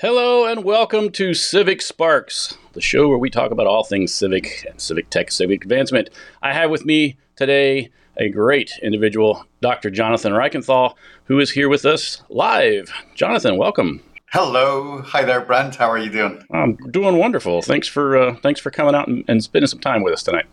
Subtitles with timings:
[0.00, 4.64] Hello and welcome to Civic Sparks, the show where we talk about all things civic
[4.70, 6.08] and civic tech, civic advancement.
[6.40, 9.90] I have with me today a great individual, Dr.
[9.90, 12.92] Jonathan Reichental, who is here with us live.
[13.16, 14.00] Jonathan, welcome.
[14.30, 15.74] Hello, hi there, Brent.
[15.74, 16.44] How are you doing?
[16.52, 17.60] I'm doing wonderful.
[17.60, 20.46] Thanks for uh, thanks for coming out and, and spending some time with us tonight.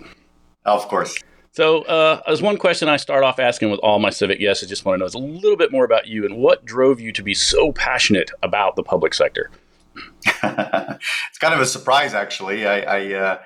[0.65, 1.19] Of course.
[1.55, 4.61] So, uh, there's one question I start off asking with all my civic guests.
[4.61, 6.99] I just want to know is a little bit more about you and what drove
[6.99, 9.49] you to be so passionate about the public sector.
[10.25, 12.67] it's kind of a surprise, actually.
[12.67, 13.37] I, I, uh,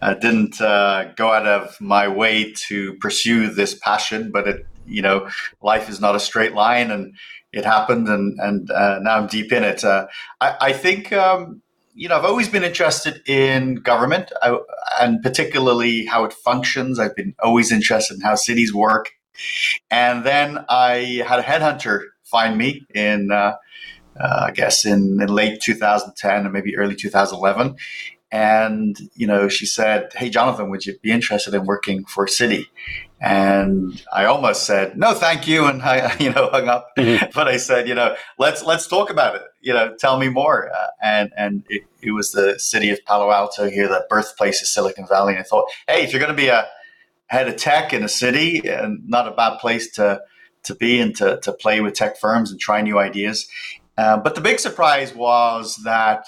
[0.00, 5.02] I didn't uh, go out of my way to pursue this passion, but it, you
[5.02, 5.28] know,
[5.60, 7.14] life is not a straight line, and
[7.52, 9.84] it happened, and and uh, now I'm deep in it.
[9.84, 10.06] Uh,
[10.40, 11.12] I, I, think.
[11.12, 11.60] Um,
[12.00, 14.58] you know, I've always been interested in government I,
[15.02, 16.98] and particularly how it functions.
[16.98, 19.10] I've been always interested in how cities work.
[19.90, 23.56] And then I had a headhunter find me in, uh,
[24.18, 27.76] uh, I guess, in, in, late 2010 or maybe early 2011.
[28.32, 32.68] And, you know, she said, Hey, Jonathan, would you be interested in working for City?
[33.20, 35.66] And I almost said, no, thank you.
[35.66, 37.26] And I, you know, hung up, mm-hmm.
[37.34, 39.42] but I said, you know, let's, let's talk about it.
[39.60, 40.70] You know, tell me more.
[40.70, 44.68] Uh, and, and it, it, was the city of Palo Alto here, the birthplace of
[44.68, 45.34] Silicon Valley.
[45.34, 46.66] And I thought, Hey, if you're going to be a
[47.26, 50.22] head of tech in a city and not a bad place to,
[50.62, 53.48] to be and to, to play with tech firms and try new ideas.
[53.98, 56.24] Uh, but the big surprise was that,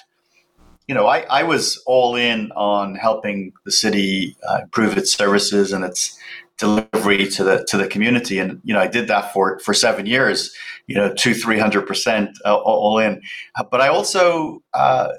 [0.92, 5.72] you know, I, I was all in on helping the city uh, improve its services
[5.72, 6.18] and its
[6.58, 8.38] delivery to the to the community.
[8.38, 10.54] And you know, I did that for for seven years.
[10.88, 13.22] You know, two three hundred percent uh, all in.
[13.70, 15.12] But I also uh,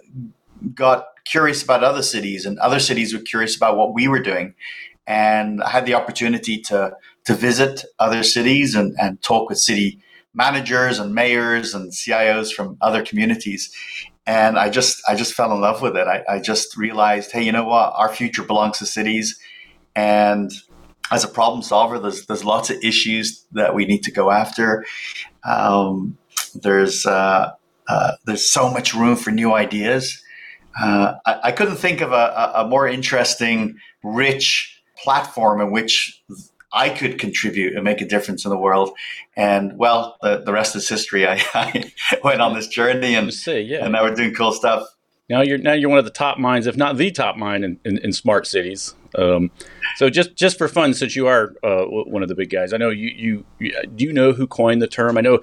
[0.76, 4.54] got curious about other cities, and other cities were curious about what we were doing.
[5.08, 6.92] And I had the opportunity to
[7.24, 9.98] to visit other cities and, and talk with city
[10.36, 13.74] managers and mayors and CIOs from other communities.
[14.26, 16.08] And I just I just fell in love with it.
[16.08, 17.94] I, I just realized, hey, you know what?
[17.96, 19.38] Our future belongs to cities.
[19.96, 20.52] And
[21.12, 24.86] as a problem solver, there's there's lots of issues that we need to go after.
[25.44, 26.18] Um,
[26.56, 27.52] there's uh,
[27.88, 30.22] uh, there's so much room for new ideas.
[30.82, 36.20] Uh, I, I, couldn't think of a, a, more interesting, rich platform in which
[36.74, 38.92] I could contribute and make a difference in the world.
[39.36, 41.28] And well, the, the rest is history.
[41.28, 41.92] I, I
[42.24, 43.84] went on this journey and, say, yeah.
[43.84, 44.88] and now we're doing cool stuff.
[45.30, 47.80] Now you're now you're one of the top minds, if not the top mind in,
[47.86, 48.94] in, in smart cities.
[49.16, 49.52] Um,
[49.96, 52.78] so just just for fun, since you are uh, one of the big guys, I
[52.78, 55.18] know you, you, you do you know who coined the term?
[55.18, 55.40] I know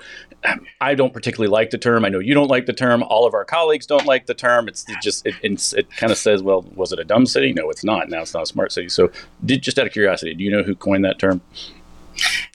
[0.83, 2.05] I don't particularly like the term.
[2.05, 3.03] I know you don't like the term.
[3.05, 4.69] All of our colleagues don't like the term.
[4.69, 7.53] It's it just it, it, it kind of says, well, was it a dumb city?
[7.55, 8.11] No, it's not.
[8.11, 8.91] Now it's not a smart city.
[8.91, 9.11] So
[9.47, 11.41] did, just out of curiosity, do you know who coined that term?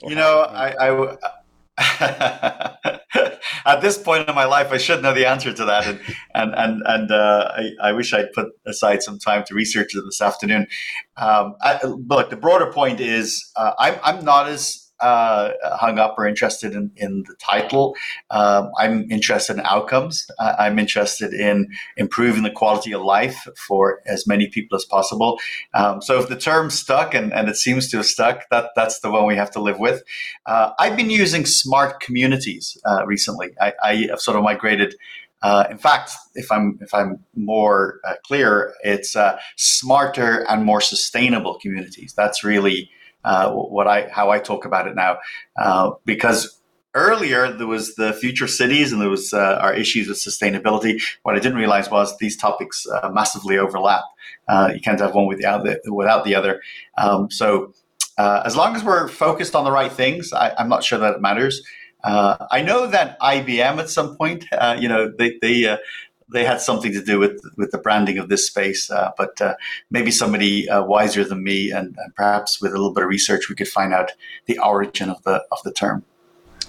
[0.02, 0.90] you know, I, I
[3.66, 6.00] At this point in my life, I should know the answer to that, and
[6.34, 10.02] and and, and uh, I, I, wish I'd put aside some time to research it
[10.04, 10.66] this afternoon.
[11.16, 16.14] Um, I, look, the broader point is uh, I'm I'm not as uh, hung up
[16.18, 17.94] or interested in, in the title.
[18.30, 20.26] Um, I'm interested in outcomes.
[20.38, 25.38] I'm interested in improving the quality of life for as many people as possible.
[25.74, 29.00] Um, so if the term stuck, and, and it seems to have stuck, that, that's
[29.00, 30.02] the one we have to live with.
[30.46, 33.50] Uh, I've been using smart communities uh, recently.
[33.60, 34.94] I, I, have sort of migrated.
[35.42, 40.80] Uh, in fact, if I'm if I'm more uh, clear, it's uh, smarter and more
[40.80, 42.14] sustainable communities.
[42.16, 42.90] That's really
[43.26, 45.18] uh, what I how I talk about it now,
[45.58, 46.60] uh, because
[46.94, 51.02] earlier there was the future cities and there was uh, our issues with sustainability.
[51.24, 54.04] What I didn't realize was these topics uh, massively overlap.
[54.48, 56.62] Uh, you can't have one without the, without the other.
[56.96, 57.74] Um, so
[58.16, 61.16] uh, as long as we're focused on the right things, I, am not sure that
[61.16, 61.62] it matters.
[62.04, 64.44] I know that IBM at some point,
[64.78, 65.76] you know, they, they
[66.32, 68.90] they had something to do with with the branding of this space.
[68.90, 69.54] Uh, but uh,
[69.90, 73.48] maybe somebody uh, wiser than me, and, and, perhaps with a little bit of research,
[73.48, 74.12] we could find out
[74.46, 76.04] the origin of the of the term.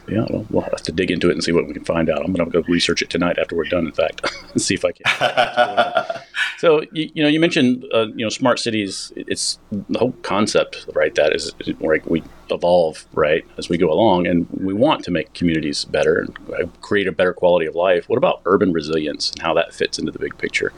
[0.07, 2.23] Yeah, well, we'll have to dig into it and see what we can find out.
[2.23, 3.85] I'm going to go research it tonight after we're done.
[3.85, 4.21] In fact,
[4.53, 6.21] and see if I can.
[6.57, 9.11] so you, you, know, you mentioned uh, you know smart cities.
[9.15, 11.13] It's the whole concept, right?
[11.15, 15.33] That is like we evolve right as we go along, and we want to make
[15.33, 18.07] communities better and uh, create a better quality of life.
[18.07, 20.71] What about urban resilience and how that fits into the big picture?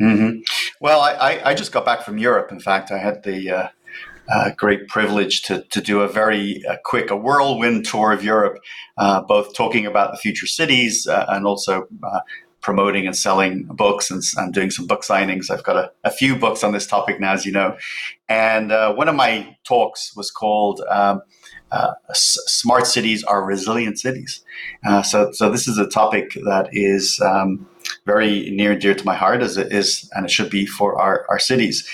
[0.00, 0.40] Mm-hmm.
[0.80, 2.52] Well, I, I, just got back from Europe.
[2.52, 3.68] In fact, I had the uh,
[4.30, 8.58] uh, great privilege to, to do a very uh, quick, a whirlwind tour of Europe,
[8.98, 12.20] uh, both talking about the future cities uh, and also uh,
[12.60, 15.50] promoting and selling books and, and, doing some book signings.
[15.50, 17.76] I've got a, a, few books on this topic now, as you know.
[18.28, 21.22] And uh, one of my talks was called um,
[22.12, 24.44] smart cities are resilient cities.
[25.04, 27.66] So, so this is a topic that is um,
[28.08, 30.98] very near and dear to my heart, as it is, and it should be for
[30.98, 31.86] our, our cities.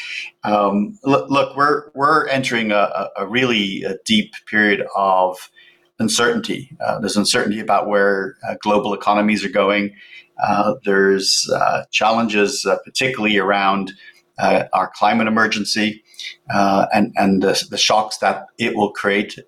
[0.45, 5.51] Um, look, look, we're we're entering a, a really a deep period of
[5.99, 6.71] uncertainty.
[6.81, 9.93] Uh, there's uncertainty about where uh, global economies are going.
[10.47, 13.93] Uh, there's uh, challenges, uh, particularly around
[14.39, 16.04] uh, our climate emergency
[16.49, 19.38] and and the, the, shocks that it will create,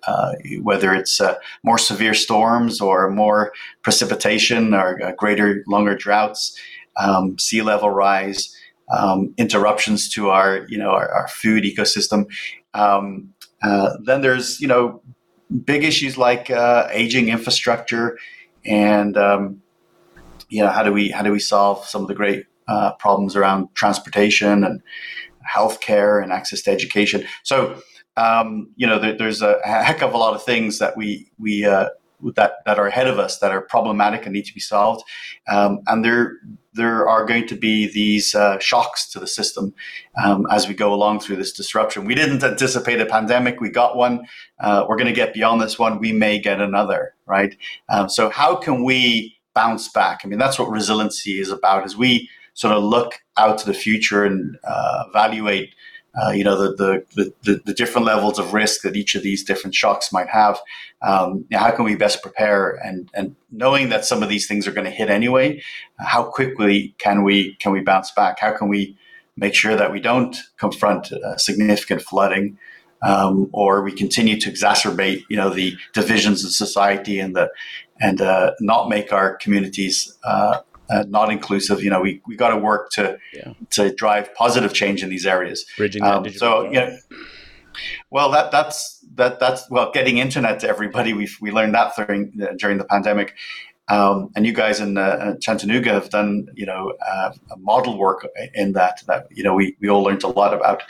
[0.61, 1.21] whether it's
[1.63, 3.51] more severe storms or more
[3.81, 6.57] precipitation or greater, longer droughts,
[6.99, 8.53] um, sea level rise.
[8.89, 12.25] Um, interruptions to our, you know, our, our food ecosystem.
[12.73, 15.01] Um, then there's, you know,
[15.65, 18.17] big issues like uh, aging infrastructure
[18.65, 19.61] and um,
[20.49, 23.35] you know how do we how do we solve some of the great uh, problems
[23.35, 24.81] around transportation and
[25.53, 27.25] healthcare and access to education.
[27.43, 27.81] So
[28.17, 31.65] um, you know there, there's a heck of a lot of things that we we
[31.65, 31.89] uh,
[32.35, 35.03] that that are ahead of us that are problematic and need to be solved,
[35.47, 36.33] um, and there
[36.73, 39.73] there are going to be these uh, shocks to the system
[40.23, 42.05] um, as we go along through this disruption.
[42.05, 44.25] We didn't anticipate a pandemic; we got one.
[44.59, 45.99] Uh, we're going to get beyond this one.
[45.99, 47.55] We may get another, right?
[47.89, 50.21] Um, so, how can we bounce back?
[50.23, 51.83] I mean, that's what resiliency is about.
[51.83, 55.69] As we sort of look out to the future and uh, evaluate
[56.19, 59.43] uh, you know, the, the, the, the, different levels of risk that each of these
[59.43, 60.59] different shocks might have.
[61.03, 62.71] Um, you know, how can we best prepare?
[62.83, 65.61] And, and knowing that some of these things are going to hit anyway,
[65.99, 68.39] how quickly can we, can we bounce back?
[68.39, 68.97] How can we
[69.35, 72.57] make sure that we don't confront uh, significant flooding?
[73.03, 77.51] Um, or we continue to exacerbate, you know, the divisions in society and the
[77.99, 80.17] and uh, not make our communities
[80.89, 81.83] uh, not inclusive.
[81.83, 83.53] You know, we, we got to work to yeah.
[83.71, 85.65] to drive positive change in these areas.
[85.77, 86.97] Bridging um, so you know,
[88.09, 91.13] well, that that's that that's well, getting internet to everybody.
[91.13, 93.35] We we learned that during during the pandemic.
[93.89, 98.73] Um, and you guys in uh, Chattanooga have done, you know, uh, model work in
[98.73, 100.83] that that you know we, we all learned a lot about.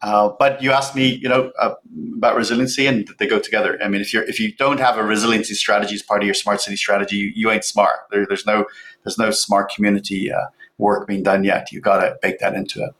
[0.00, 1.74] Uh, but you asked me, you know, uh,
[2.16, 3.78] about resiliency, and they go together.
[3.82, 6.34] I mean, if you if you don't have a resiliency strategy as part of your
[6.34, 7.96] smart city strategy, you, you ain't smart.
[8.12, 8.66] There, there's no
[9.02, 10.46] there's no smart community uh,
[10.78, 11.72] work being done yet.
[11.72, 12.94] You got to bake that into it.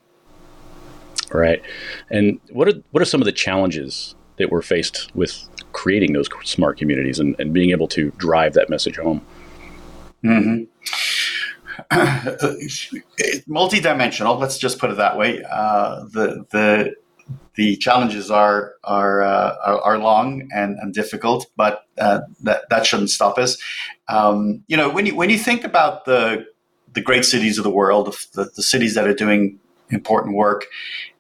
[1.33, 1.63] Right.
[2.11, 6.29] And what are what are some of the challenges that we're faced with creating those
[6.45, 9.25] smart communities and, and being able to drive that message home?
[10.27, 10.65] Mm-hmm.
[13.53, 14.39] multidimensional.
[14.39, 15.43] Let's just put it that way.
[15.51, 16.95] Uh, the the
[17.55, 22.87] the challenges are are uh, are, are, long and, and difficult, but uh, that that
[22.87, 23.57] shouldn't stop us.
[24.09, 26.47] Um, you know, when you when you think about the
[26.93, 29.59] the great cities of the world, the, the cities that are doing
[29.91, 30.67] important work,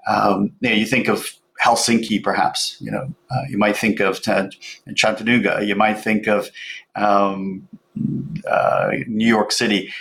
[0.08, 1.32] um, you, know, you think of
[1.64, 2.76] Helsinki, perhaps.
[2.80, 5.64] You know, uh, you might think of Chattanooga.
[5.64, 6.50] You might think of
[6.94, 9.92] um, New York City,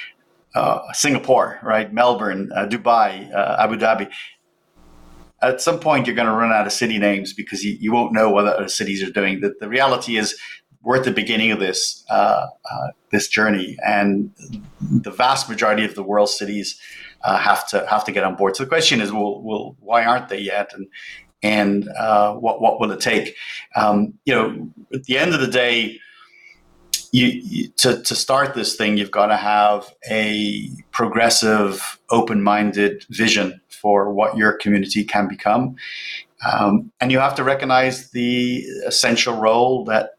[0.56, 1.92] uh, Singapore, right?
[1.92, 4.10] Melbourne, uh, Dubai, uh, Abu Dhabi.
[5.42, 8.14] At some point, you're going to run out of city names because you, you won't
[8.14, 9.42] know what other cities are doing.
[9.42, 10.36] The, the reality is,
[10.82, 14.32] we're at the beginning of this uh, uh, this journey, and
[14.80, 16.80] the vast majority of the world's cities
[17.24, 18.56] have to have to get on board.
[18.56, 20.72] So the question is, well, well why aren't they yet?
[20.74, 20.88] And
[21.42, 21.86] and
[22.40, 23.36] what what will it take?
[23.76, 26.00] Um, you know, at the end of the day
[27.16, 33.62] you, to, to start this thing, you've got to have a progressive, open minded vision
[33.70, 35.76] for what your community can become.
[36.52, 40.12] Um, and you have to recognize the essential role that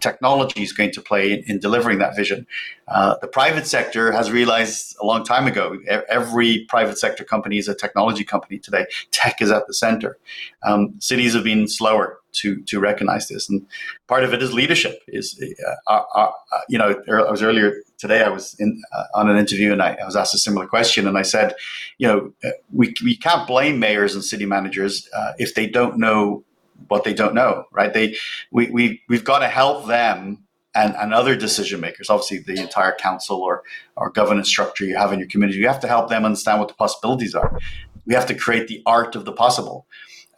[0.00, 2.46] technology is going to play in, in delivering that vision.
[2.88, 7.68] Uh, the private sector has realized a long time ago every private sector company is
[7.68, 8.84] a technology company today.
[9.10, 10.18] Tech is at the center.
[10.64, 13.66] Um, cities have been slower to to recognize this, and
[14.08, 15.02] part of it is leadership.
[15.08, 15.42] Is
[15.86, 19.36] uh, uh, uh you know I was earlier today I was in uh, on an
[19.36, 21.54] interview and I, I, was asked a similar question, and I said,
[21.98, 25.98] you know, uh, we we can't blame mayors and city managers uh, if they don't
[25.98, 26.44] know
[26.88, 27.92] what they don't know, right?
[27.92, 28.16] They
[28.50, 32.92] we we we've got to help them and, and other decision makers, obviously the entire
[32.92, 33.62] council or,
[33.96, 36.68] or governance structure you have in your community, you have to help them understand what
[36.68, 37.58] the possibilities are.
[38.06, 39.86] We have to create the art of the possible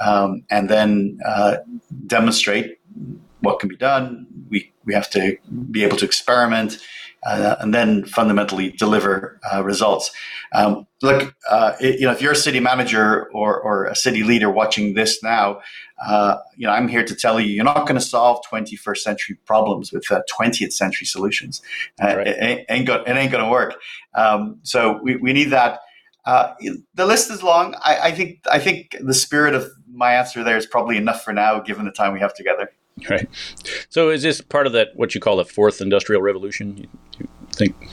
[0.00, 1.58] um, and then uh,
[2.06, 2.78] demonstrate
[3.40, 4.26] what can be done.
[4.48, 5.36] We, we have to
[5.70, 6.78] be able to experiment
[7.24, 10.10] uh, and then fundamentally deliver uh, results.
[10.52, 14.22] Um, look, uh, it, you know, if you're a city manager or, or a city
[14.22, 15.60] leader watching this now,
[16.06, 19.38] uh, you know, I'm here to tell you, you're not going to solve 21st century
[19.46, 21.62] problems with 20th uh, century solutions.
[22.02, 22.26] Uh, right.
[22.26, 22.36] It
[22.68, 23.76] ain't, it ain't going to work.
[24.14, 25.80] Um, so we, we need that.
[26.26, 27.74] the list is long.
[27.84, 31.32] I, I think I think the spirit of my answer there is probably enough for
[31.32, 32.70] now, given the time we have together.
[33.08, 33.28] Right.
[33.88, 36.76] So is this part of that what you call the fourth industrial revolution?
[36.76, 37.88] You, you think?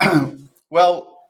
[0.70, 1.28] well,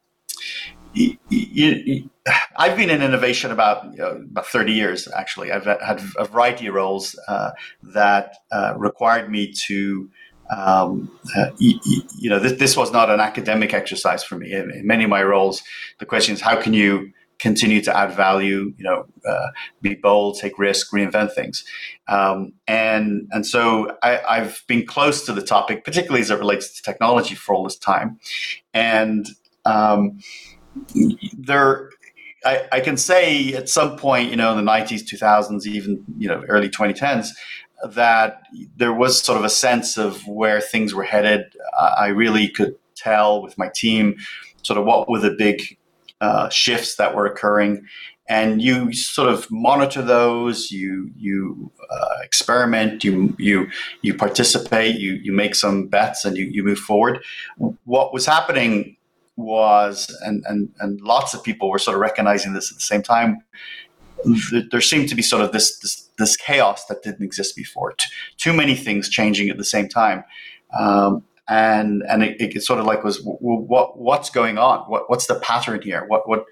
[0.92, 2.10] you, you,
[2.56, 5.08] I've been in innovation about you know, about 30 years.
[5.14, 7.50] Actually, I've had a variety of roles uh,
[7.82, 10.10] that uh, required me to.
[10.56, 11.78] Um, uh, you,
[12.18, 14.50] you, know, this, this was not an academic exercise for me.
[14.52, 15.62] In, in, many of my roles,
[16.00, 19.48] the question is how can you continue to add value, you know, uh,
[19.80, 21.64] be bold, take risk, reinvent things.
[22.06, 26.76] Um, and and so I, have been close to the topic, particularly as it relates
[26.76, 28.20] to technology for all this time.
[28.74, 29.26] And
[29.64, 30.20] um,
[31.36, 31.90] there,
[32.44, 36.28] I, I, can say at some point, you know, in the 90s, 2000s, even, you
[36.28, 37.28] know, early 2010s,
[37.92, 38.42] that
[38.76, 41.54] there was sort of a sense of where things were headed.
[41.78, 44.16] I really could tell with my team
[44.62, 45.78] sort of what were the big
[46.20, 47.86] uh, shifts that were occurring,
[48.28, 50.70] and you sort of monitor those.
[50.70, 53.02] You you uh, experiment.
[53.04, 53.68] You you
[54.02, 55.00] you participate.
[55.00, 57.22] You you make some bets, and you you move forward.
[57.84, 58.96] What was happening
[59.36, 63.02] was, and and and lots of people were sort of recognizing this at the same
[63.02, 63.38] time.
[64.70, 67.94] There seemed to be sort of this this, this chaos that didn't exist before.
[68.36, 70.22] Too many things changing at the same time.
[70.78, 74.88] Um, and and it, it sort of like was what what's going on?
[74.88, 76.04] What what's the pattern here?
[76.06, 76.44] What what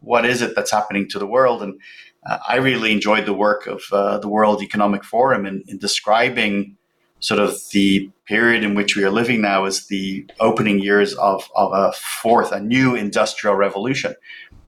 [0.00, 1.62] what is it that's happening to the world?
[1.62, 1.80] And
[2.26, 6.76] uh, I really enjoyed the work of uh, the World Economic Forum in, in describing
[7.20, 11.50] sort of the period in which we are living now as the opening years of,
[11.56, 14.14] of a fourth, a new industrial revolution.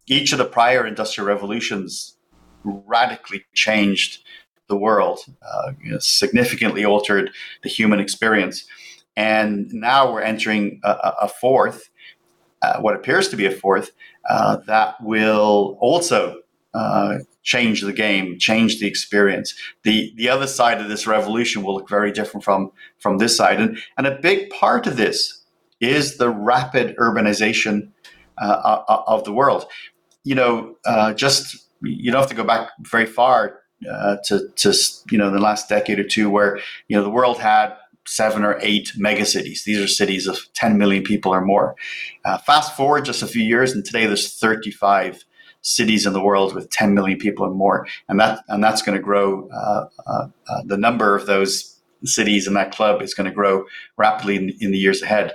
[0.06, 2.16] Each of the prior industrial revolutions
[2.64, 4.24] radically changed
[4.68, 7.30] the world, uh, you know, significantly altered
[7.62, 8.64] the human experience.
[9.16, 11.90] And now we're entering a, a fourth,
[12.62, 13.92] uh, what appears to be a fourth,
[14.28, 16.40] uh, that will also
[16.74, 19.54] uh, change the game, change the experience.
[19.84, 23.60] The the other side of this revolution will look very different from from this side,
[23.60, 25.44] and and a big part of this
[25.80, 27.92] is the rapid urbanization
[28.38, 29.66] uh, of the world.
[30.24, 34.74] You know, uh, just you don't have to go back very far uh, to to
[35.10, 36.58] you know the last decade or two, where
[36.88, 39.64] you know the world had seven or eight megacities.
[39.64, 41.76] These are cities of 10 million people or more.
[42.24, 45.24] Uh, fast forward just a few years, and today there's 35
[45.66, 48.96] cities in the world with 10 million people or more, and that and that's going
[48.96, 49.48] to grow.
[49.48, 53.64] Uh, uh, uh, the number of those cities in that club is going to grow
[53.96, 55.32] rapidly in, in the years ahead.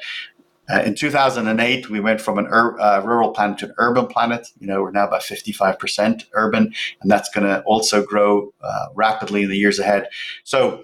[0.71, 4.47] Uh, in 2008, we went from an ur- uh, rural planet to an urban planet.
[4.59, 8.53] You know, we're now about 55% urban, and that's going to also grow
[8.95, 10.07] rapidly in the years ahead.
[10.45, 10.83] So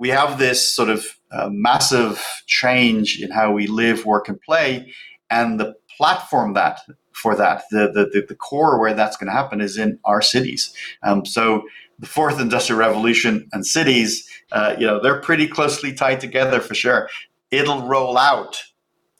[0.00, 4.92] we have this sort of uh, massive change in how we live, work, and play,
[5.30, 6.80] and the platform that
[7.12, 10.72] for that, the the, the core where that's going to happen is in our cities.
[11.02, 11.64] Um, so
[11.98, 16.74] the fourth industrial revolution and cities, uh, you know, they're pretty closely tied together for
[16.74, 17.08] sure.
[17.50, 18.62] It'll roll out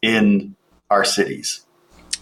[0.01, 0.55] in
[0.91, 1.65] our cities.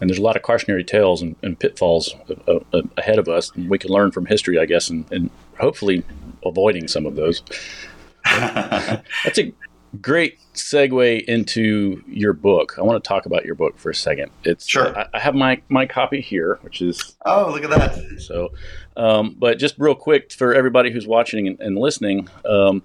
[0.00, 2.14] And there's a lot of cautionary tales and, and pitfalls
[2.48, 3.50] uh, uh, ahead of us.
[3.54, 6.04] And we can learn from history, I guess, and, and hopefully
[6.44, 7.42] avoiding some of those.
[8.24, 9.52] That's a
[10.00, 12.74] great segue into your book.
[12.78, 14.30] I want to talk about your book for a second.
[14.44, 14.96] It's sure.
[14.96, 18.20] I, I have my my copy here, which is oh look at that.
[18.20, 18.52] So,
[18.96, 22.28] um, but just real quick for everybody who's watching and, and listening.
[22.44, 22.82] Um,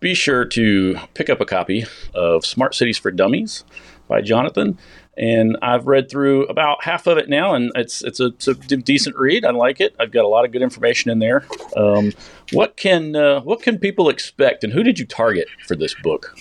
[0.00, 3.64] be sure to pick up a copy of Smart Cities for Dummies
[4.06, 4.78] by Jonathan
[5.16, 8.54] and I've read through about half of it now, and it's it's a, it's a
[8.54, 9.44] decent read.
[9.44, 9.94] I like it.
[9.98, 11.46] I've got a lot of good information in there.
[11.76, 12.12] Um,
[12.52, 16.36] what can uh, what can people expect, and who did you target for this book?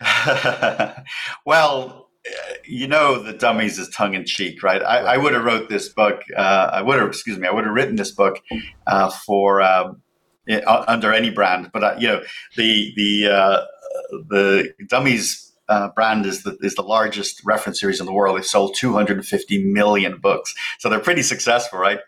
[1.44, 2.08] well,
[2.64, 4.82] you know, the dummies is tongue in cheek, right?
[4.82, 6.22] I, I would have wrote this book.
[6.36, 8.40] Uh, I would have, excuse me, I would have written this book
[8.86, 10.02] uh, for um,
[10.66, 12.22] under any brand, but uh, you know,
[12.56, 13.64] the the uh,
[14.28, 18.36] the dummies uh, brand is the, is the largest reference series in the world.
[18.36, 20.54] They've sold 250 million books.
[20.78, 22.00] So they're pretty successful, right?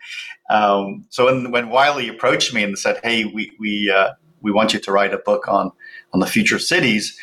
[0.49, 4.73] Um, so when, when Wiley approached me and said, hey, we, we, uh, we want
[4.73, 5.71] you to write a book on,
[6.13, 7.17] on the future of cities,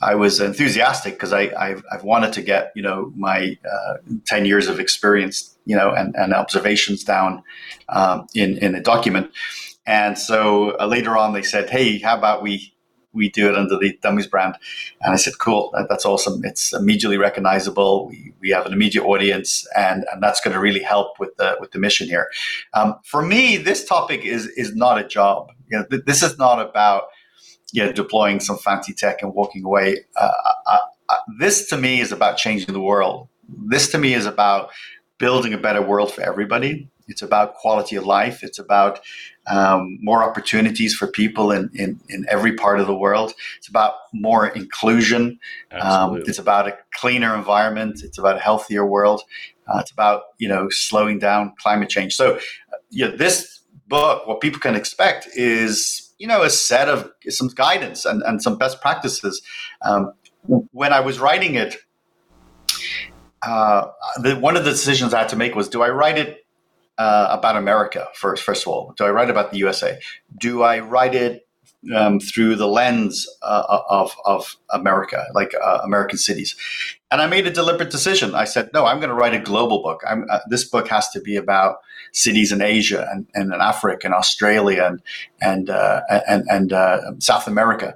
[0.00, 3.94] I was enthusiastic because I've, I've, wanted to get, you know, my uh,
[4.26, 7.44] 10 years of experience, you know, and, and observations down
[7.88, 9.30] um, in, in a document.
[9.86, 12.71] And so uh, later on, they said, hey, how about we
[13.12, 14.56] we do it under the Dummies brand.
[15.00, 16.44] And I said, cool, that, that's awesome.
[16.44, 18.08] It's immediately recognizable.
[18.08, 21.56] We, we have an immediate audience, and, and that's going to really help with the
[21.60, 22.28] with the mission here.
[22.74, 25.52] Um, for me, this topic is is not a job.
[25.70, 27.04] You know, th- this is not about
[27.72, 29.98] you know deploying some fancy tech and walking away.
[30.16, 30.30] Uh,
[30.66, 30.78] uh,
[31.08, 33.28] uh, this to me is about changing the world.
[33.48, 34.70] This to me is about
[35.18, 36.88] building a better world for everybody.
[37.12, 38.42] It's about quality of life.
[38.42, 39.00] It's about
[39.46, 43.34] um, more opportunities for people in, in, in every part of the world.
[43.58, 45.38] It's about more inclusion.
[45.72, 48.00] Um, it's about a cleaner environment.
[48.02, 49.22] It's about a healthier world.
[49.68, 52.14] Uh, it's about you know slowing down climate change.
[52.14, 52.38] So, uh,
[53.08, 58.04] know, this book, what people can expect is you know a set of some guidance
[58.04, 59.42] and, and some best practices.
[59.82, 60.14] Um,
[60.72, 61.76] when I was writing it,
[63.46, 66.41] uh, the, one of the decisions I had to make was: Do I write it
[66.98, 68.42] uh, about America first?
[68.42, 69.98] First of all, do I write about the USA?
[70.38, 71.46] Do I write it
[71.94, 76.56] um, through the lens uh, of of America, like uh, American cities?
[77.10, 78.34] And I made a deliberate decision.
[78.34, 80.02] I said, no, I'm going to write a global book.
[80.08, 81.76] Uh, this book has to be about
[82.12, 85.02] cities in Asia and, and in Africa and Australia and
[85.40, 87.94] and uh, and, and South America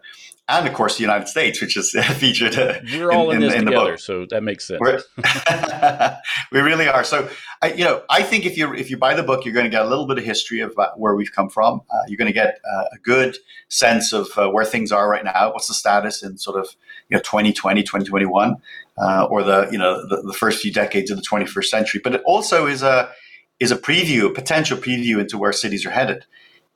[0.49, 2.57] and of course the United States, which is featured.
[2.57, 4.81] Uh, We're all in, in this in, together, in so that makes sense.
[6.53, 7.05] we really are.
[7.05, 7.29] So,
[7.63, 9.71] I, you know, I think if you if you buy the book, you're going to
[9.71, 11.81] get a little bit of history of uh, where we've come from.
[11.91, 13.37] Uh, you're going to get uh, a good
[13.69, 15.53] sense of uh, where things are right now.
[15.53, 16.69] What's the status in sort of
[17.09, 18.57] you know 2020, 2021,
[18.99, 22.01] uh, or the you know the, the first few decades of the 21st century.
[22.03, 23.11] But it also is a
[23.59, 26.27] is a preview, a potential preview into where cities are headed.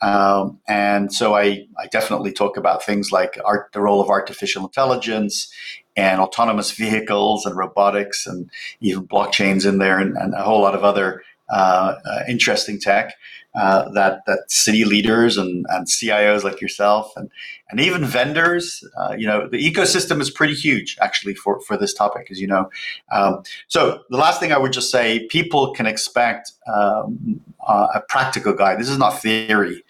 [0.02, 4.64] Um, and so I, I definitely talk about things like art, the role of artificial
[4.64, 5.52] intelligence
[5.96, 10.74] and autonomous vehicles and robotics and even blockchains in there and, and a whole lot
[10.74, 13.14] of other uh, uh, interesting tech
[13.56, 17.28] uh, that that city leaders and, and CIOs like yourself and
[17.68, 21.92] and even vendors, uh, you know, the ecosystem is pretty huge actually for for this
[21.92, 22.70] topic, as you know.
[23.10, 28.52] Um, so the last thing I would just say, people can expect um, a practical
[28.52, 28.78] guide.
[28.78, 29.82] This is not theory.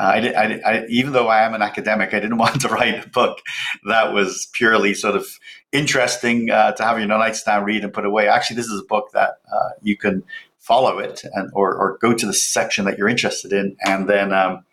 [0.00, 3.04] Uh, I, I, I, even though I am an academic, I didn't want to write
[3.04, 3.40] a book
[3.86, 5.26] that was purely sort of
[5.72, 8.26] interesting uh, to have you your nightstand read and put away.
[8.26, 10.22] Actually, this is a book that uh, you can
[10.58, 14.32] follow it and or, or go to the section that you're interested in and then
[14.32, 14.64] um,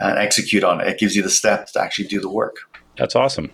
[0.00, 0.88] uh, execute on it.
[0.88, 2.56] It gives you the steps to actually do the work.
[2.98, 3.50] That's awesome.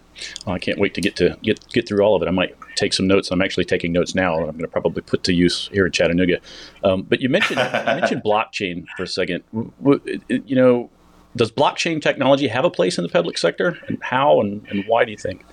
[0.46, 2.28] Well, I can't wait to get to get get through all of it.
[2.28, 3.30] I might take some notes.
[3.30, 4.34] I'm actually taking notes now.
[4.38, 6.40] And I'm going to probably put to use here in Chattanooga.
[6.82, 9.44] Um, but you mentioned you mentioned blockchain for a second.
[9.52, 10.90] You know,
[11.36, 15.04] does blockchain technology have a place in the public sector, and how and, and why
[15.04, 15.44] do you think?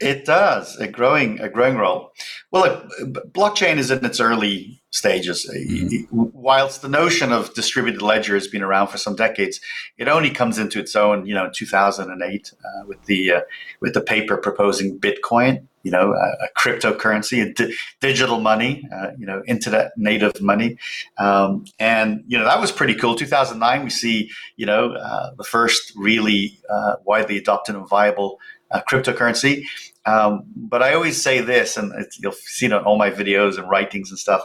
[0.00, 2.12] It does a growing a growing role.
[2.50, 5.48] Well, look, blockchain is in its early stages.
[5.48, 6.30] Mm-hmm.
[6.32, 9.60] Whilst the notion of distributed ledger has been around for some decades,
[9.98, 13.40] it only comes into its own, you know, in 2008 uh, with the uh,
[13.80, 19.10] with the paper proposing Bitcoin, you know, a, a cryptocurrency, a di- digital money, uh,
[19.18, 20.76] you know, internet native money,
[21.18, 23.14] um, and you know that was pretty cool.
[23.14, 28.38] 2009, we see, you know, uh, the first really uh, widely adopted and viable
[28.70, 29.64] uh, cryptocurrency.
[30.06, 33.68] Um, but I always say this, and you'll see it on all my videos and
[33.68, 34.42] writings and stuff.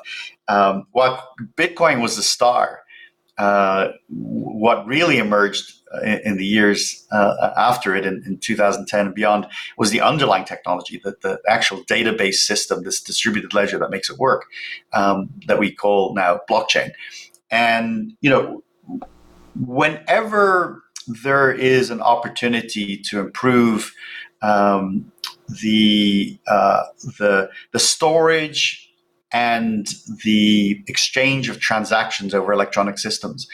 [0.47, 1.23] Um, what
[1.55, 2.81] Bitcoin was the star.
[3.37, 9.15] Uh, what really emerged in, in the years uh, after it, in, in, 2010 and
[9.15, 9.45] beyond,
[9.77, 14.17] was the underlying technology, the, the actual database system, this distributed ledger that makes it
[14.17, 14.45] work,
[14.93, 16.91] um, that we call now blockchain.
[17.51, 18.63] And you know,
[19.59, 23.93] whenever there is an opportunity to improve
[24.41, 25.11] um,
[25.61, 26.83] the uh,
[27.17, 28.84] the the storage
[29.35, 29.89] and
[30.23, 33.45] the exchange of transactions over electronic systems.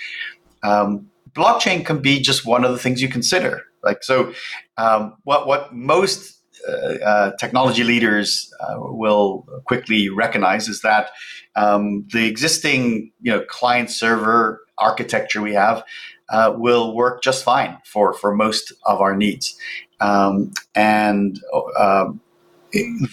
[0.62, 3.64] Um, blockchain can be just one of the things you consider.
[3.84, 4.32] Like so,
[4.78, 6.40] um, what what most
[6.70, 11.10] uh, uh, technology leaders uh, will quickly recognize is that
[11.56, 15.84] um, the existing you know client server architecture we have
[16.30, 19.58] uh, will work just fine for for most of our needs.
[20.00, 21.40] Um, and
[21.76, 22.06] uh,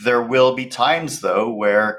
[0.04, 1.98] there will be times, though, where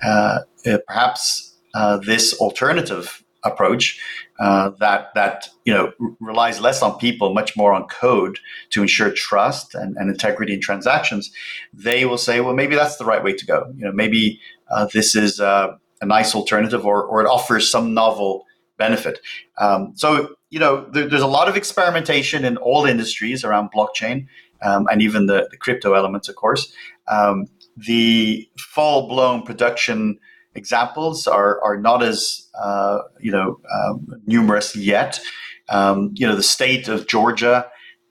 [0.00, 4.00] perhaps uh, this alternative approach
[4.40, 8.38] uh, that that you know relies less on people, much more on code
[8.70, 11.30] to ensure trust and, and, integrity in transactions,
[11.72, 13.72] they will say, well, maybe that's the right way to go.
[13.76, 17.94] You know, maybe uh, this is uh, a nice alternative, or or it offers some
[17.94, 18.44] novel
[18.76, 19.20] benefit.
[19.58, 24.26] Um, so you know, there, there's a lot of experimentation in all industries around blockchain
[24.62, 26.72] um, and even the, the, crypto elements, of course.
[27.08, 30.18] Um, the full blown production
[30.54, 35.20] examples are, are not as uh, you know um, numerous yet.
[35.68, 37.66] Um, you know, the state of Georgia.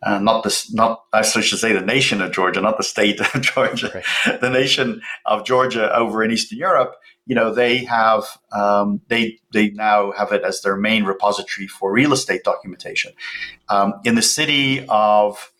[0.06, 3.42] Uh, not the not I should say the nation of Georgia, not the state of
[3.42, 4.42] Georgia, right.
[4.42, 6.96] the nation of Georgia over in Eastern Europe
[7.26, 11.92] you know they have um, they they now have it as their main repository for
[11.92, 13.14] real estate documentation.
[13.70, 15.52] Um, in the city of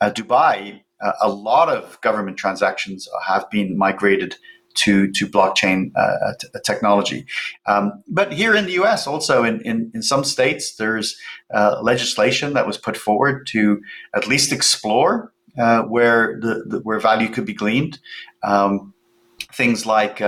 [0.00, 4.36] uh, Dubai, uh, a lot of government transactions have been migrated
[4.74, 7.26] to to blockchain uh, t- technology.
[7.66, 11.16] Um, but here in the U.S., also in in, in some states, there's
[11.52, 13.80] uh, legislation that was put forward to
[14.14, 17.98] at least explore uh, where the, the, where value could be gleaned.
[18.42, 18.94] Um,
[19.52, 20.20] things like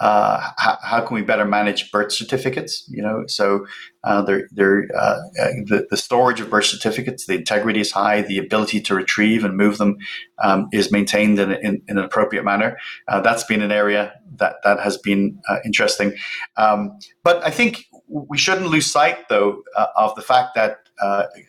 [0.00, 2.84] uh, how, how, can we better manage birth certificates?
[2.88, 3.64] You know, so
[4.02, 8.22] uh, they're, they're, uh, uh, the, the storage of birth certificates, the integrity is high,
[8.22, 9.96] the ability to retrieve and move them
[10.42, 12.76] um, is maintained in, in, in, an appropriate manner.
[13.06, 16.12] Uh, that's been an area that, that has been uh, interesting.
[16.56, 19.62] Um, but I think we shouldn't lose sight, though,
[19.96, 20.78] of the fact that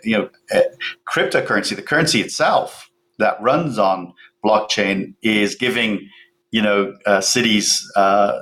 [0.04, 0.30] you know
[1.08, 6.08] cryptocurrency, the currency itself that runs on blockchain, is giving
[6.52, 8.40] you know, uh, cities uh,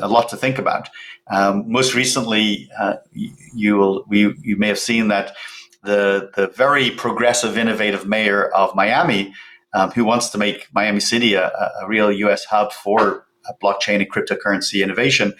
[0.00, 0.88] a lot to think about.
[1.28, 5.34] Um, most recently, uh, you will we you may have seen that
[5.82, 9.34] the the very progressive, innovative mayor of Miami,
[9.74, 12.44] um, who wants to make Miami City a, a real U.S.
[12.44, 13.26] hub for
[13.62, 15.32] blockchain and cryptocurrency innovation,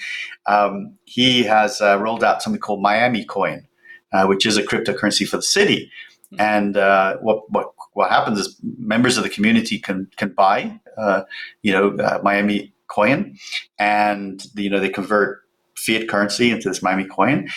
[0.47, 3.67] um, he has uh, rolled out something called Miami Coin,
[4.13, 5.91] uh, which is a cryptocurrency for the city.
[6.31, 6.41] Hmm.
[6.41, 11.23] And uh, what what what happens is members of the community can can buy, uh,
[11.63, 13.39] you know, uh, Miami coin,
[13.79, 15.41] and you know they convert
[15.77, 17.49] fiat currency into this Miami coin,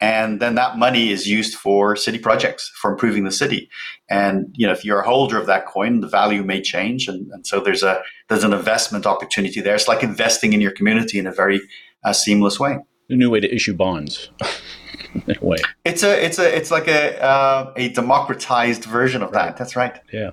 [0.00, 3.68] and then that money is used for city projects for improving the city.
[4.08, 7.28] And you know, if you're a holder of that coin, the value may change, and,
[7.32, 9.74] and so there's a there's an investment opportunity there.
[9.74, 11.60] It's like investing in your community in a very
[12.04, 12.78] uh, seamless way.
[13.10, 14.30] A new way to issue bonds.
[15.14, 15.58] in a way.
[15.84, 19.56] It's a it's a it's like a uh, a democratized version of that.
[19.56, 19.98] That's right.
[20.12, 20.30] Yeah.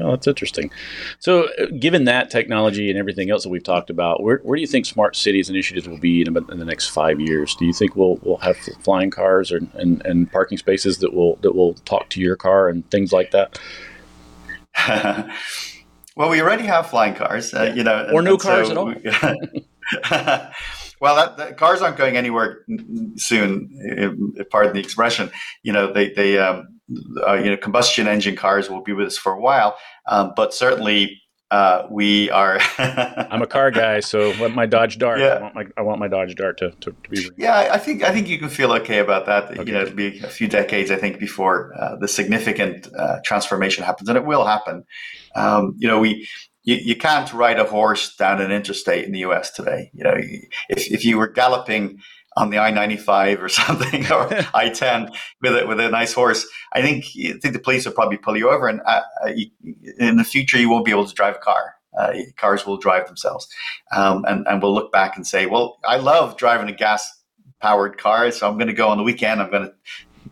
[0.00, 0.70] Oh, that's interesting.
[1.20, 4.60] So, uh, given that technology and everything else that we've talked about, where, where do
[4.60, 7.54] you think smart cities initiatives will be in, in the next five years?
[7.54, 11.36] Do you think we'll we'll have flying cars or, and, and parking spaces that will
[11.36, 13.58] that will talk to your car and things like that?
[16.16, 20.50] well, we already have flying cars, uh, you know, or no cars so, at all.
[21.00, 22.64] Well, that, that, cars aren't going anywhere
[23.16, 24.34] soon.
[24.50, 25.30] Pardon the expression.
[25.62, 26.80] You know, they they um,
[27.26, 29.76] uh, you know combustion engine cars will be with us for a while,
[30.06, 32.58] um, but certainly uh, we are.
[32.78, 35.20] I'm a car guy, so my Dodge Dart.
[35.20, 35.34] Yeah.
[35.34, 37.30] I want my I want my Dodge Dart to, to, to be.
[37.36, 39.50] Yeah, I think I think you can feel okay about that.
[39.50, 39.64] Okay.
[39.64, 43.84] You know, it'll be a few decades, I think, before uh, the significant uh, transformation
[43.84, 44.84] happens, and it will happen.
[45.36, 46.26] Um, you know, we
[46.64, 49.90] you, you can't ride a horse down an interstate in the US today.
[49.94, 50.14] You know,
[50.68, 52.00] if, if you were galloping
[52.36, 56.12] on the I ninety five or something or I ten with a, with a nice
[56.12, 59.30] horse, I think I think the police would probably pull you over, and uh, uh,
[59.34, 59.50] you,
[59.98, 61.76] in the future you won't be able to drive a car.
[61.96, 63.46] Uh, cars will drive themselves,
[63.94, 67.08] um, and and we'll look back and say, well, I love driving a gas
[67.60, 69.40] powered car, so I'm going to go on the weekend.
[69.40, 69.74] I'm going to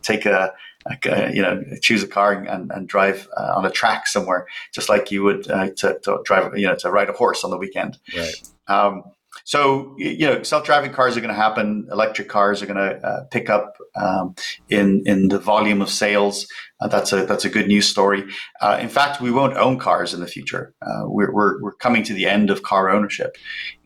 [0.03, 0.53] take a
[0.87, 4.89] uh, you know, choose a car and, and drive uh, on a track somewhere, just
[4.89, 7.59] like you would uh, to, to, drive, you know, to ride a horse on the
[7.59, 7.99] weekend.
[8.17, 8.35] Right.
[8.69, 9.03] Um,
[9.45, 11.89] so you know, self-driving cars are going to happen.
[11.91, 14.35] Electric cars are going to uh, pick up um,
[14.69, 16.47] in in the volume of sales.
[16.81, 18.25] Uh, that's a that's a good news story.
[18.61, 20.75] Uh, in fact, we won't own cars in the future.
[21.05, 23.37] We're, we're, we're coming to the end of car ownership,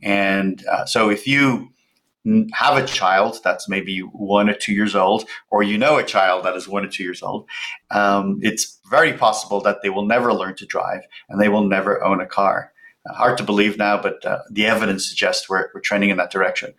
[0.03, 1.69] and so if you
[2.53, 6.45] have a child that's maybe one or two years old, or you know a child
[6.45, 7.47] that is one or two years old,
[7.91, 12.03] um, it's very possible that they will never learn to drive and they will never
[12.03, 12.73] own a car.
[13.09, 16.31] Uh, hard to believe now, but uh, the evidence suggests we're, we're trending in that
[16.31, 16.75] direction.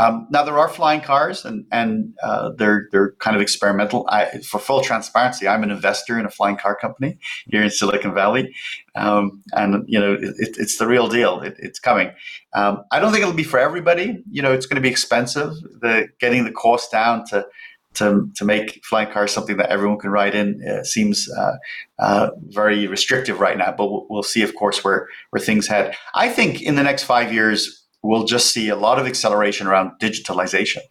[0.00, 4.06] Um, now there are flying cars, and and uh, they're they're kind of experimental.
[4.08, 7.18] I, for full transparency, I'm an investor in a flying car company
[7.50, 8.54] here in Silicon Valley,
[8.94, 11.40] um, and you know it, it's the real deal.
[11.40, 12.12] It, it's coming.
[12.54, 14.24] Um, I don't think it'll be for everybody.
[14.30, 15.52] You know, it's going to be expensive.
[15.82, 17.46] The getting the cost down to
[17.92, 21.56] to, to make flying cars something that everyone can ride in uh, seems uh,
[21.98, 23.74] uh, very restrictive right now.
[23.76, 25.96] But we'll, we'll, see, of course, where where things head.
[26.14, 29.92] I think in the next five years, we'll just see a lot of acceleration around
[30.00, 30.82] digitalization.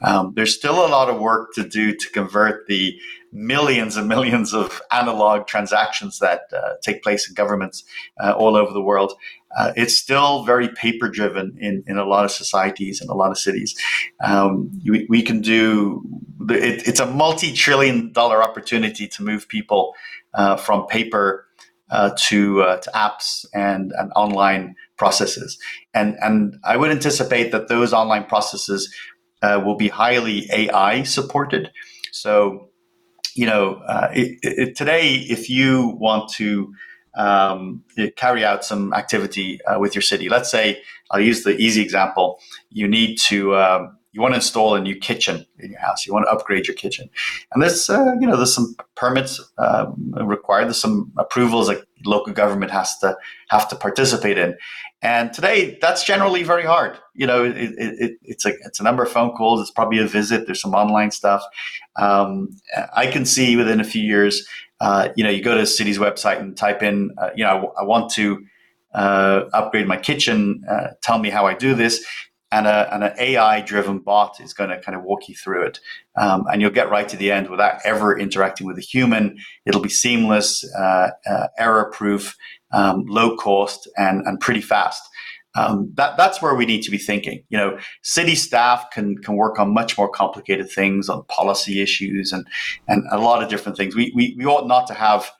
[0.00, 2.98] Um, there's still a lot of work to do to convert the
[3.32, 7.84] millions and millions of analog transactions that uh, take place in governments
[8.22, 9.12] uh, all over the world.
[9.56, 13.30] Uh, it's still very paper driven in, in a lot of societies and a lot
[13.30, 13.74] of cities.
[14.22, 16.04] Um, we, we, can do
[16.50, 19.94] it, it's a multi trillion dollar opportunity to move people
[20.34, 21.46] uh, from paper
[21.90, 25.58] uh, to uh, to apps and, and online processes.
[25.98, 28.94] And and I would anticipate that those online processes
[29.42, 31.70] uh, will be highly AI supported.
[32.12, 32.70] So,
[33.34, 36.72] you know, uh, it, it, today, if you want to
[37.16, 37.82] um,
[38.16, 42.40] carry out some activity uh, with your city, let's say I'll use the easy example.
[42.70, 46.06] You need to um, you want to install a new kitchen in your house.
[46.06, 47.10] You want to upgrade your kitchen,
[47.52, 49.86] and there's uh, you know there's some permits uh,
[50.22, 50.66] required.
[50.66, 53.16] There's some approvals that local government has to
[53.50, 54.56] have to participate in.
[55.00, 56.98] And today, that's generally very hard.
[57.14, 59.60] You know, it, it, it's a it's a number of phone calls.
[59.60, 60.46] It's probably a visit.
[60.46, 61.42] There's some online stuff.
[61.96, 62.48] Um,
[62.94, 64.46] I can see within a few years,
[64.80, 67.72] uh, you know, you go to the city's website and type in, uh, you know,
[67.78, 68.44] I, want to
[68.94, 70.62] uh, upgrade my kitchen.
[70.68, 72.04] Uh, tell me how I do this
[72.50, 75.66] and, a, and an AI driven bot is going to kind of walk you through
[75.66, 75.80] it.
[76.16, 79.38] Um, and you'll get right to the end without ever interacting with a human.
[79.66, 82.36] It'll be seamless, uh, uh, error proof,
[82.72, 85.02] um, low cost, and, and pretty fast.
[85.54, 87.42] Um, that, that's where we need to be thinking.
[87.48, 92.32] You know, city staff can can work on much more complicated things, on policy issues,
[92.32, 92.46] and
[92.86, 93.96] and a lot of different things.
[93.96, 95.30] We we, we ought not to have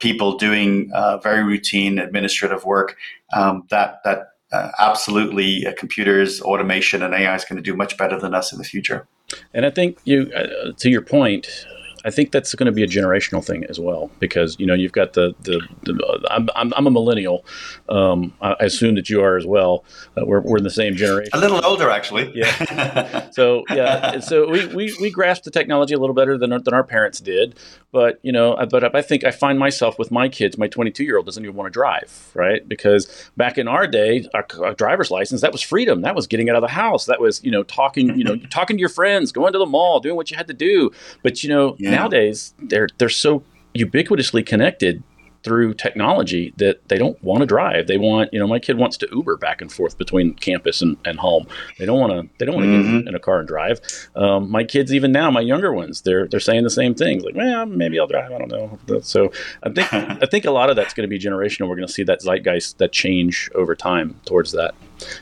[0.00, 2.96] people doing uh, very routine administrative work
[3.32, 7.96] um, that that uh, absolutely uh, computers, automation, and AI is going to do much
[7.96, 9.06] better than us in the future.
[9.52, 11.66] And I think you, uh, to your point,
[12.04, 14.92] I think that's going to be a generational thing as well because you know you've
[14.92, 17.46] got the the, the I'm, I'm, I'm a millennial.
[17.88, 19.84] Um, I assume that you are as well.
[20.16, 21.30] Uh, we're, we're in the same generation.
[21.32, 22.30] A little older, actually.
[22.34, 23.30] Yeah.
[23.30, 26.84] so yeah, so we, we we grasp the technology a little better than than our
[26.84, 27.58] parents did.
[27.90, 30.58] But you know, but I think I find myself with my kids.
[30.58, 32.68] My 22 year old doesn't even want to drive, right?
[32.68, 36.02] Because back in our day, our, our driver's license that was freedom.
[36.02, 37.06] That was getting out of the house.
[37.06, 40.00] That was you know talking you know talking to your friends, going to the mall,
[40.00, 40.90] doing what you had to do.
[41.22, 41.76] But you know.
[41.78, 43.42] Yeah nowadays they're they're so
[43.74, 45.02] ubiquitously connected
[45.44, 47.86] through technology that they don't want to drive.
[47.86, 50.96] They want, you know, my kid wants to Uber back and forth between campus and,
[51.04, 51.46] and home.
[51.78, 52.34] They don't want to.
[52.38, 52.98] They don't want to mm-hmm.
[53.00, 53.80] get in a car and drive.
[54.16, 57.22] Um, my kids, even now, my younger ones, they're they're saying the same things.
[57.22, 58.32] Like, well, maybe I'll drive.
[58.32, 59.00] I don't know.
[59.00, 59.30] So
[59.62, 61.68] I think I think a lot of that's going to be generational.
[61.68, 64.74] We're going to see that zeitgeist that change over time towards that.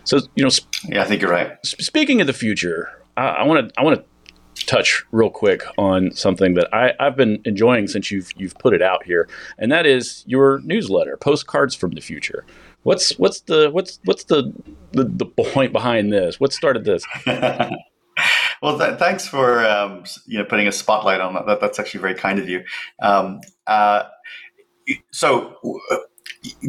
[0.04, 0.50] So you know,
[0.85, 1.58] yeah, I think you're right.
[1.66, 4.04] Speaking of the future, I want to I want to
[4.72, 8.80] touch real quick on something that I, have been enjoying since you've you've put it
[8.80, 12.44] out here, and that is your newsletter, Postcards from the Future.
[12.85, 14.52] What's what's the what's what's the
[14.92, 16.40] the, the point behind this?
[16.40, 17.04] What started this?
[17.26, 21.46] well, th- thanks for um, you know putting a spotlight on that.
[21.46, 21.61] that.
[21.61, 22.64] That's actually very kind of you.
[23.00, 24.04] Um, uh,
[25.12, 25.56] so.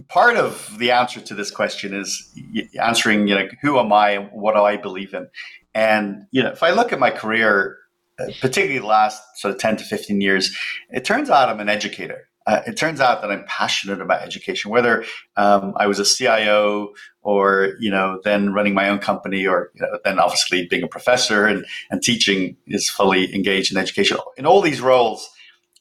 [0.07, 2.31] part of the answer to this question is
[2.79, 5.27] answering, you know, who am I and what do I believe in?
[5.73, 7.82] And you know, if I look at my career, uh,
[8.17, 10.55] particularly the last sort of ten to fifteen years,
[10.89, 12.27] it turns out I'm an educator.
[12.45, 15.05] Uh, it turns out that I'm passionate about education, whether
[15.37, 16.89] um, I was a CIO
[17.21, 20.87] or you know then running my own company, or you know, then obviously being a
[20.87, 24.17] professor and, and teaching is fully engaged in education.
[24.37, 25.29] In all these roles,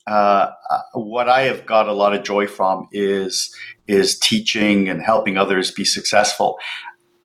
[0.07, 3.55] uh, uh what I have got a lot of joy from is
[3.89, 6.59] is teaching and helping others be successful.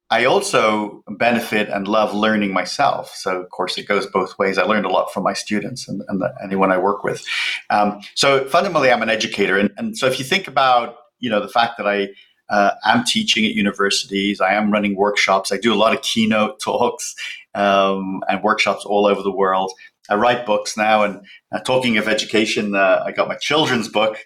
[0.10, 3.14] I also benefit and love learning myself.
[3.16, 4.58] So, of course, it goes both ways.
[4.58, 7.26] I learned a lot from my students and, and the, anyone I work with.
[7.70, 9.58] Um, so, fundamentally, I'm an educator.
[9.58, 12.10] And, and, so, if you think about you know the fact that I
[12.50, 16.60] uh, am teaching at universities, I am running workshops, I do a lot of keynote
[16.64, 17.16] talks
[17.54, 19.72] um, and workshops all over the world.
[20.10, 24.18] I write books now, and uh, talking of education, uh, I got my children's book,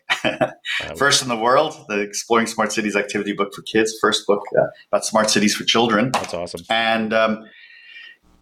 [0.95, 4.65] first in the world, the Exploring Smart Cities activity book for kids, first book uh,
[4.91, 6.11] about smart cities for children.
[6.13, 6.61] That's awesome.
[6.69, 7.43] And um,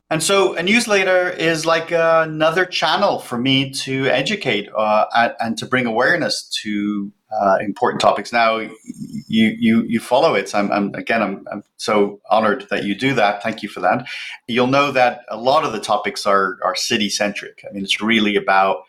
[0.09, 5.65] and so a newsletter is like another channel for me to educate uh, and, to
[5.67, 8.33] bring awareness to uh, important topics.
[8.33, 10.49] Now, you you you follow it.
[10.49, 13.43] So I'm, I'm again, I'm, I'm so honored that you do that.
[13.43, 14.07] Thank you for that.
[14.47, 17.63] You'll know that a lot of the topics are are city centric.
[17.69, 18.85] I mean, it's really about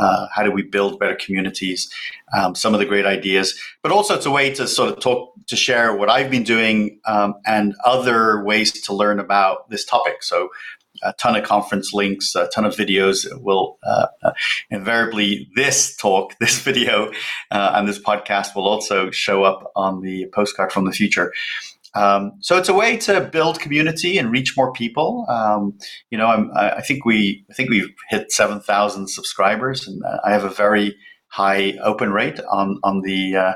[0.00, 1.90] uh, how do we build better communities?
[2.36, 5.32] Um, some of the great ideas, but also it's a way to sort of talk
[5.46, 10.22] to share what I've been doing um, and other ways to learn about this topic.
[10.22, 10.50] So
[11.02, 13.26] a ton of conference links, a ton of videos.
[13.40, 14.32] Will uh, uh,
[14.70, 17.10] invariably this talk, this video,
[17.50, 21.32] uh, and this podcast will also show up on the postcard from the future.
[21.94, 25.26] Um, so it's a way to build community and reach more people.
[25.28, 25.78] Um,
[26.10, 30.18] you know, I'm, i think we I think we've hit seven thousand subscribers, and uh,
[30.24, 30.96] I have a very
[31.28, 33.52] high open rate on on the uh,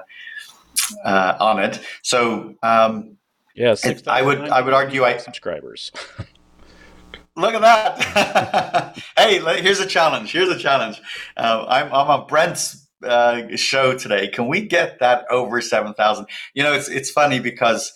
[1.04, 1.80] uh, on it.
[2.02, 3.16] So um,
[3.54, 5.92] yes, yeah, I would I would argue I subscribers.
[7.36, 8.96] Look at that!
[9.18, 10.30] hey, here's a challenge.
[10.30, 11.02] Here's a challenge.
[11.36, 14.28] Uh, I'm, I'm on Brent's uh, show today.
[14.28, 16.26] Can we get that over seven thousand?
[16.54, 17.92] You know, it's it's funny because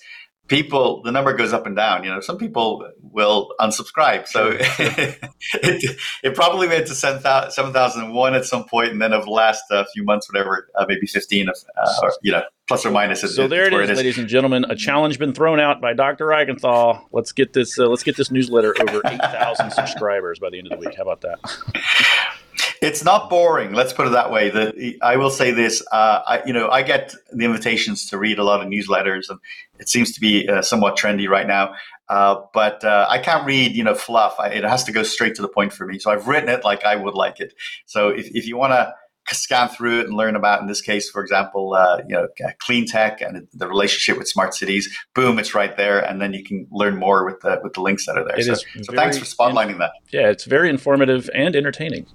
[0.49, 4.27] people the number goes up and down you know some people will unsubscribe.
[4.27, 9.65] So it, it probably went to 7001 at some point and then over the last
[9.71, 13.21] uh, few months whatever uh, maybe 15 of uh, or you know plus or minus
[13.21, 15.81] so it, there it is, it is, ladies and gentlemen a challenge been thrown out
[15.81, 17.01] by dr Reichental.
[17.13, 20.79] let's get this uh, let's get this newsletter over 8000 subscribers by the end of
[20.79, 20.97] the week.
[20.97, 21.39] How about that
[22.81, 23.73] It's not boring.
[23.73, 24.51] Let's put it that way.
[24.51, 25.83] The, I will say this.
[25.91, 29.39] Uh, I, you know, I get the invitations to read a lot of newsletters, and
[29.79, 31.75] it seems to be uh, somewhat trendy right now.
[32.09, 34.37] Uh, but uh, I can't read, you know, fluff.
[34.39, 35.99] I, it has to go straight to the point for me.
[35.99, 37.53] So I've written it like I would like it.
[37.87, 38.95] So if, if you want to
[39.35, 42.87] scan through it and learn about, in this case, for example, uh, you know, clean
[42.87, 44.89] tech and the relationship with smart cities.
[45.15, 48.07] Boom, it's right there, and then you can learn more with the with the links
[48.07, 48.39] that are there.
[48.39, 49.93] It so, so thanks for spotlighting in, that.
[50.11, 52.07] Yeah, it's very informative and entertaining.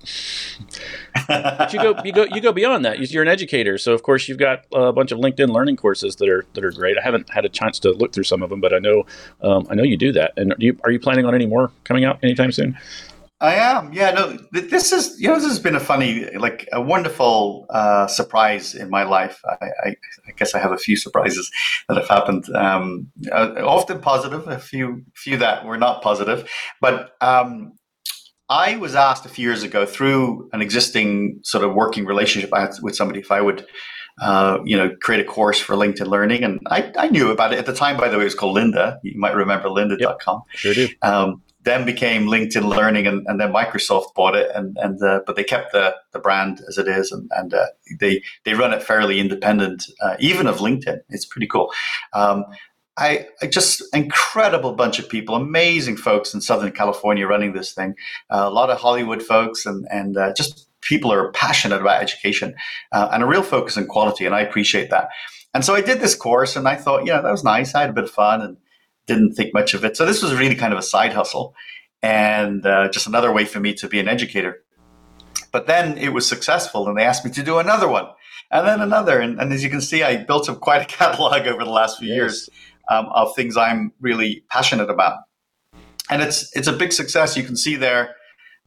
[1.27, 2.99] but you go you go you go beyond that.
[3.11, 6.29] You're an educator, so of course you've got a bunch of LinkedIn learning courses that
[6.29, 6.97] are that are great.
[6.97, 9.03] I haven't had a chance to look through some of them, but I know
[9.41, 10.33] um, I know you do that.
[10.37, 12.77] And you, are you planning on any more coming out anytime soon?
[13.43, 13.91] I am.
[13.91, 18.07] Yeah, no, this is, you know, this has been a funny, like a wonderful uh,
[18.07, 19.41] surprise in my life.
[19.45, 19.95] I, I,
[20.27, 21.51] I, guess I have a few surprises
[21.89, 26.49] that have happened, um, uh, often positive, a few, few that were not positive.
[26.79, 27.73] But um,
[28.47, 32.61] I was asked a few years ago through an existing sort of working relationship I
[32.61, 33.65] had with somebody if I would,
[34.21, 36.45] uh, you know, create a course for LinkedIn Learning.
[36.45, 38.55] And I, I knew about it at the time, by the way, it was called
[38.55, 38.99] Lynda.
[39.03, 40.43] You might remember lynda.com.
[40.47, 40.87] Yep, sure do.
[41.01, 45.35] Um, then became LinkedIn Learning, and, and then Microsoft bought it, and and uh, but
[45.35, 47.65] they kept the the brand as it is, and and uh,
[47.99, 50.99] they they run it fairly independent, uh, even of LinkedIn.
[51.09, 51.71] It's pretty cool.
[52.13, 52.45] Um,
[52.95, 57.95] I, I, just incredible bunch of people, amazing folks in Southern California running this thing.
[58.29, 62.53] Uh, a lot of Hollywood folks, and and uh, just people are passionate about education
[62.91, 65.09] uh, and a real focus on quality, and I appreciate that.
[65.53, 67.73] And so I did this course, and I thought, yeah, that was nice.
[67.73, 68.57] I had a bit of fun, and
[69.07, 69.97] didn't think much of it.
[69.97, 71.55] So this was really kind of a side hustle
[72.01, 74.63] and uh, just another way for me to be an educator.
[75.51, 78.07] But then it was successful and they asked me to do another one
[78.51, 79.19] and then another.
[79.19, 81.99] And, and as you can see, I built up quite a catalog over the last
[81.99, 82.15] few yes.
[82.15, 82.49] years
[82.89, 85.19] um, of things I'm really passionate about.
[86.09, 87.37] And it's, it's a big success.
[87.37, 88.15] You can see there,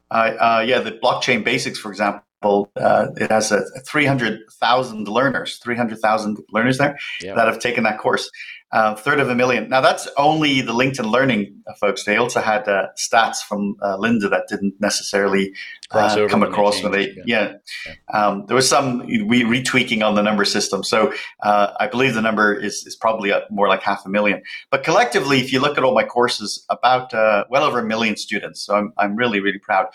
[0.09, 5.57] uh, uh, yeah, the blockchain basics, for example, uh, it has a, a 300,000 learners,
[5.57, 7.33] 300,000 learners there yeah.
[7.35, 8.29] that have taken that course
[8.71, 9.69] uh, third of a million.
[9.69, 12.03] Now that's only the LinkedIn Learning uh, folks.
[12.03, 15.53] They also had uh, stats from uh, Lynda that didn't necessarily
[15.91, 17.53] uh, come across when they, yeah.
[17.85, 17.93] yeah.
[18.13, 20.83] Um, there was some we retweaking on the number system.
[20.83, 24.41] So uh, I believe the number is, is probably more like half a million.
[24.69, 27.13] But collectively, if you look at all my courses, about
[27.49, 28.61] well over a million students.
[28.61, 29.87] So I'm, I'm really, really proud.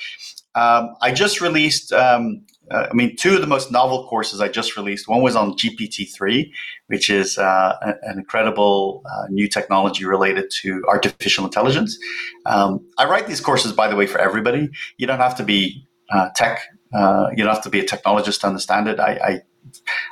[0.54, 4.48] Um, I just released um, uh, I mean, two of the most novel courses I
[4.48, 5.08] just released.
[5.08, 6.50] One was on GPT-3,
[6.86, 11.98] which is uh, an incredible uh, new technology related to artificial intelligence.
[12.46, 14.70] Um, I write these courses, by the way, for everybody.
[14.96, 16.60] You don't have to be uh, tech.
[16.94, 19.00] Uh, you don't have to be a technologist to understand it.
[19.00, 19.40] I, I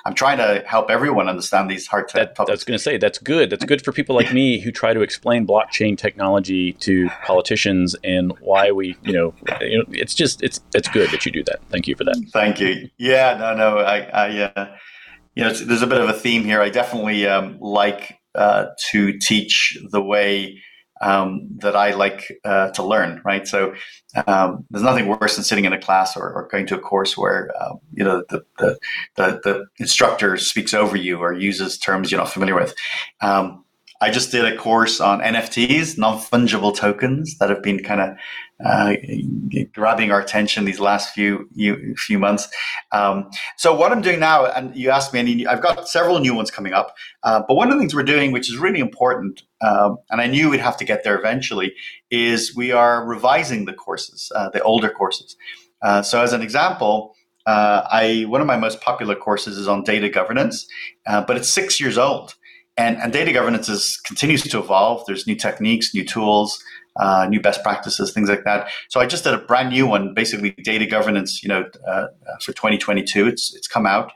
[0.05, 2.51] I'm trying to help everyone understand these hard that, topics.
[2.51, 3.51] That's going to say that's good.
[3.51, 8.33] That's good for people like me who try to explain blockchain technology to politicians and
[8.41, 11.61] why we, you know, you know, it's just it's it's good that you do that.
[11.71, 12.17] Thank you for that.
[12.33, 12.89] Thank you.
[12.99, 14.77] Yeah, no, no, I, I uh,
[15.35, 16.61] you know, there's a bit of a theme here.
[16.61, 20.61] I definitely um, like uh, to teach the way
[21.01, 23.47] um, that I like uh, to learn, right?
[23.47, 23.75] So
[24.27, 27.17] um, there's nothing worse than sitting in a class or, or going to a course
[27.17, 28.79] where uh, you know the, the,
[29.17, 32.75] the the instructor speaks over you or uses terms you're not familiar with.
[33.21, 33.65] Um,
[34.03, 38.17] I just did a course on NFTs, non fungible tokens, that have been kind of
[38.65, 38.95] uh,
[39.73, 41.49] grabbing our attention these last few
[41.97, 42.49] few months.
[42.93, 46.35] Um, so what I'm doing now, and you asked me, and I've got several new
[46.35, 46.95] ones coming up.
[47.23, 50.27] Uh, but one of the things we're doing, which is really important, um, and I
[50.27, 51.75] knew we'd have to get there eventually,
[52.11, 55.37] is we are revising the courses, uh, the older courses.
[55.83, 57.15] Uh, so as an example.
[57.47, 60.69] Uh, I one of my most popular courses is on data governance,
[61.07, 62.35] uh, but it's six years old.
[62.77, 65.05] And, and data governance is, continues to evolve.
[65.07, 66.63] There's new techniques, new tools,
[66.97, 68.69] uh, new best practices, things like that.
[68.89, 71.43] So I just did a brand new one, basically data governance.
[71.43, 72.07] You know, uh,
[72.43, 74.13] for 2022, it's it's come out,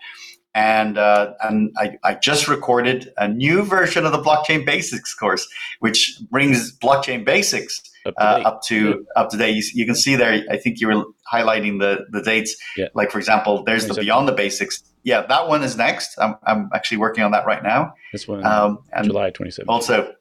[0.54, 5.46] and uh, and I, I just recorded a new version of the blockchain basics course,
[5.80, 9.56] which brings blockchain basics up to, uh, up to up to date.
[9.56, 10.44] You, you, can see there.
[10.50, 12.56] I think you were highlighting the the dates.
[12.76, 12.88] Yeah.
[12.94, 16.18] Like for example, there's the beyond the basics yeah, that one is next.
[16.18, 17.94] I'm, I'm actually working on that right now.
[18.10, 19.64] This one, um, and July 27th.
[19.68, 20.12] Also,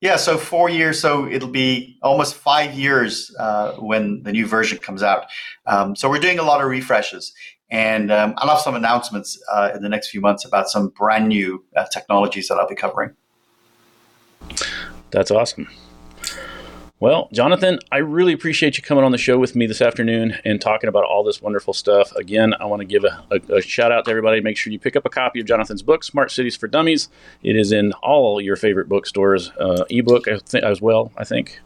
[0.00, 1.00] yeah, so four years.
[1.00, 5.26] So it'll be almost five years uh, when the new version comes out.
[5.66, 7.32] Um, so we're doing a lot of refreshes.
[7.70, 11.28] And um, I'll have some announcements uh, in the next few months about some brand
[11.28, 13.14] new uh, technologies that I'll be covering.
[15.10, 15.68] That's awesome.
[17.04, 20.58] Well, Jonathan, I really appreciate you coming on the show with me this afternoon and
[20.58, 22.10] talking about all this wonderful stuff.
[22.12, 24.40] Again, I want to give a, a, a, shout out to everybody.
[24.40, 27.10] Make sure you pick up a copy of Jonathan's book, Smart Cities for Dummies.
[27.42, 31.60] It is in all your favorite bookstores, uh, ebook as well, I think.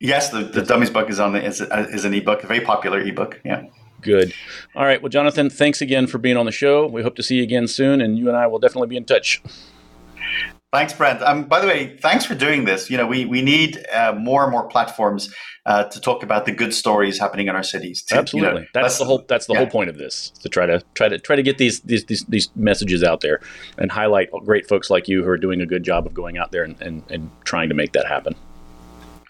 [0.00, 2.98] Yes, the, the Dummies book is on the, is, is an ebook, a very popular
[2.98, 3.40] ebook.
[3.44, 3.66] Yeah.
[4.00, 4.34] Good.
[4.74, 5.00] All right.
[5.00, 6.88] Well, Jonathan, thanks again for being on the show.
[6.88, 9.04] We hope to see you again soon, and you and I will definitely be in
[9.04, 9.40] touch.
[10.74, 11.22] Thanks, Brent.
[11.22, 12.90] Um, by the way, thanks for doing this.
[12.90, 15.32] You know, we we need uh, more and more platforms
[15.66, 18.02] uh, to talk about the good stories happening in our cities.
[18.08, 19.60] To, Absolutely, you know, that's the whole that's the yeah.
[19.60, 22.24] whole point of this to try to try to try to get these, these these
[22.24, 23.38] these messages out there
[23.78, 26.50] and highlight great folks like you who are doing a good job of going out
[26.50, 28.34] there and, and, and trying to make that happen.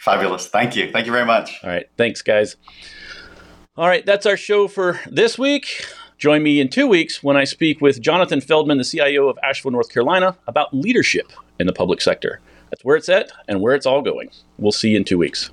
[0.01, 0.47] Fabulous.
[0.47, 0.91] Thank you.
[0.91, 1.61] Thank you very much.
[1.63, 1.85] All right.
[1.99, 2.57] Thanks, guys.
[3.77, 5.85] All right, that's our show for this week.
[6.25, 9.73] Join me in two weeks when I speak with Jonathan Feldman, the CIO of Asheville,
[9.73, 12.41] North Carolina, about leadership in the public sector.
[12.71, 14.31] That's where it's at and where it's all going.
[14.57, 15.51] We'll see you in two weeks.